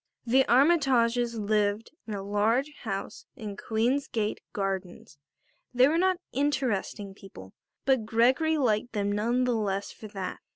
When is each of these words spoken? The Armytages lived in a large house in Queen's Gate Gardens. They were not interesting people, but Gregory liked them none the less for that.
The 0.25 0.43
Armytages 0.45 1.35
lived 1.37 1.91
in 2.07 2.15
a 2.15 2.23
large 2.23 2.73
house 2.81 3.27
in 3.35 3.55
Queen's 3.55 4.07
Gate 4.07 4.39
Gardens. 4.51 5.19
They 5.75 5.87
were 5.87 5.99
not 5.99 6.17
interesting 6.31 7.13
people, 7.13 7.53
but 7.85 8.07
Gregory 8.07 8.57
liked 8.57 8.93
them 8.93 9.11
none 9.11 9.43
the 9.43 9.53
less 9.53 9.91
for 9.91 10.07
that. 10.07 10.39